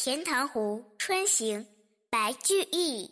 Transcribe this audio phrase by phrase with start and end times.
[0.00, 1.66] 钱塘湖春行，
[2.08, 3.10] 白居易。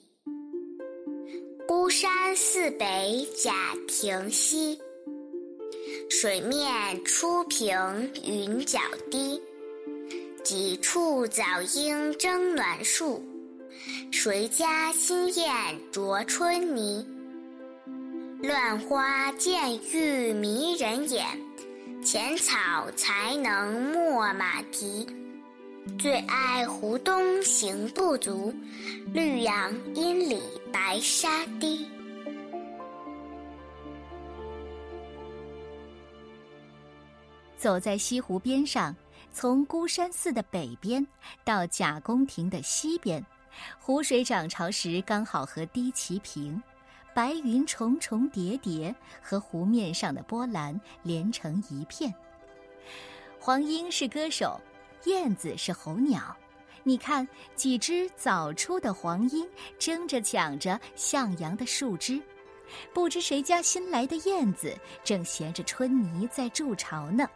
[1.67, 4.81] 孤山寺北贾亭西，
[6.09, 7.77] 水面初平
[8.25, 8.79] 云脚
[9.11, 9.43] 低。
[10.45, 11.43] 几处早
[11.75, 13.21] 莺争暖树，
[14.13, 17.05] 谁家新燕啄春泥？
[18.45, 21.27] 乱花渐欲迷人眼，
[22.05, 25.05] 浅草才能没马蹄。
[25.99, 28.53] 最爱湖东行不足，
[29.15, 31.87] 绿杨阴里白沙堤。
[37.57, 38.95] 走在西湖边上，
[39.33, 41.05] 从孤山寺的北边
[41.45, 43.25] 到贾公亭的西边，
[43.79, 46.63] 湖水涨潮时刚好和堤齐平，
[47.15, 52.13] 白云重重叠叠，和湖面上的波澜连成一片。
[53.41, 54.61] 黄莺是歌手。
[55.07, 56.37] 燕子是候鸟，
[56.83, 59.49] 你看几只早出的黄莺
[59.79, 62.21] 争着抢着向阳的树枝，
[62.93, 67.29] 不知谁家新来的燕子正衔着春泥在筑巢呢。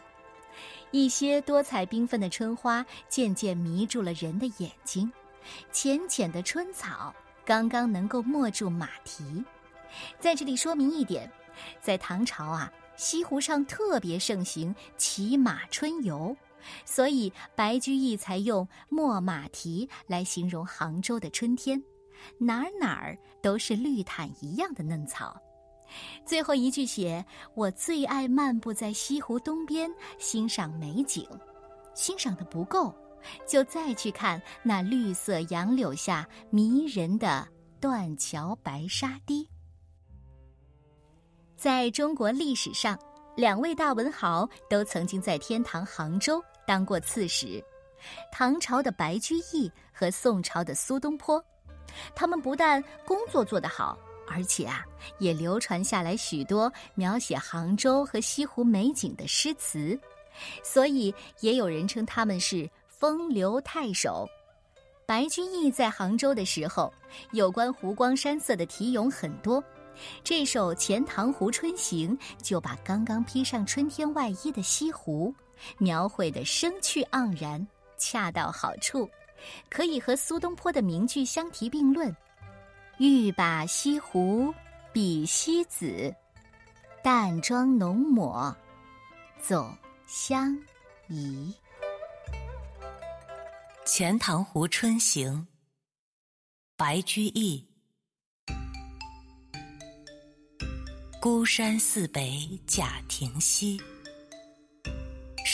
[0.91, 5.11] 一些多彩缤纷的春花渐渐迷住了人的眼睛，
[5.71, 9.45] 浅浅的春草刚刚能够没住马蹄。
[10.19, 11.31] 在这里说明一点，
[11.81, 16.37] 在唐朝啊，西湖上特别盛行骑马春游。
[16.85, 21.83] 所以，白居易才用“没马蹄”来形容杭州的春天，
[22.39, 25.41] 哪儿哪儿都是绿毯一样的嫩草。
[26.25, 31.27] 最后一句写：“我最爱漫步在西湖东边，欣赏美景。”
[31.95, 32.95] 欣赏的不够，
[33.47, 37.47] 就再去看那绿色杨柳下迷人的
[37.81, 39.49] 断桥白沙堤。
[41.57, 42.99] 在中国历史上。
[43.37, 47.61] 两位大文豪都曾经在天堂杭州当过刺史，
[48.31, 51.45] 唐朝的白居易和宋朝的苏东坡，
[52.15, 54.87] 他们不但工作做得好，而且啊，
[55.19, 59.99] 也流传下来许多描写杭州和西湖美景的诗词，
[60.63, 64.25] 所以也有人称他们是风流太守。
[65.05, 66.95] 白居易在杭州的时候，
[67.33, 69.61] 有关湖光山色的题咏很多。
[70.23, 75.35] 这首《钱塘湖春行》就把刚刚披上春天外衣的西湖
[75.79, 77.67] 描绘的生趣盎然，
[77.99, 79.09] 恰到好处，
[79.69, 82.15] 可以和苏东坡的名句相提并论
[82.99, 84.55] ：“欲把西湖
[84.93, 86.15] 比西子，
[87.03, 88.55] 淡妆浓抹
[89.41, 89.77] 总
[90.07, 90.57] 相
[91.09, 91.55] 宜。”
[93.93, 95.33] 《钱塘湖春行》
[96.77, 97.67] 白居易。
[101.21, 103.79] 孤山寺北贾亭西，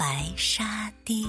[0.00, 1.26] 白沙堤。